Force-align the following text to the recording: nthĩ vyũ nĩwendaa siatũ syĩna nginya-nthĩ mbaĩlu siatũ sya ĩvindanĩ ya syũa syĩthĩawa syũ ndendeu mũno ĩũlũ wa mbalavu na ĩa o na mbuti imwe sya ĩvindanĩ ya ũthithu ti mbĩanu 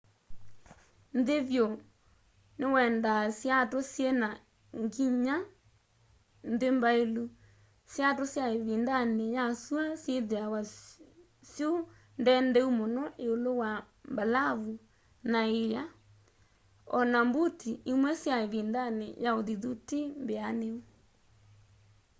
nthĩ 1.17 1.37
vyũ 1.49 1.65
nĩwendaa 2.59 3.23
siatũ 3.37 3.79
syĩna 3.91 4.29
nginya-nthĩ 4.83 6.67
mbaĩlu 6.77 7.23
siatũ 7.91 8.23
sya 8.33 8.45
ĩvindanĩ 8.57 9.25
ya 9.37 9.45
syũa 9.63 9.83
syĩthĩawa 10.03 10.61
syũ 11.53 11.69
ndendeu 12.21 12.69
mũno 12.79 13.03
ĩũlũ 13.25 13.51
wa 13.61 13.71
mbalavu 14.11 14.73
na 15.31 15.39
ĩa 15.65 15.83
o 16.97 16.99
na 17.11 17.19
mbuti 17.27 17.71
imwe 17.91 18.11
sya 18.21 18.35
ĩvindanĩ 18.45 19.07
ya 19.23 19.31
ũthithu 19.39 19.71
ti 19.87 19.99
mbĩanu 20.23 20.71